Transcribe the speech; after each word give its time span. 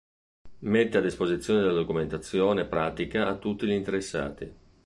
Mette 0.61 0.97
a 0.97 1.01
disposizione 1.01 1.59
della 1.59 1.73
documentazione 1.73 2.65
pratica 2.65 3.27
a 3.27 3.35
tutti 3.35 3.67
gli 3.67 3.73
interessati. 3.73 4.51